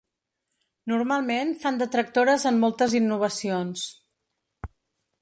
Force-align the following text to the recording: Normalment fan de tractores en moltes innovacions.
Normalment 0.91 1.53
fan 1.65 1.77
de 1.83 1.89
tractores 1.97 2.49
en 2.53 2.59
moltes 2.65 2.99
innovacions. 3.05 3.89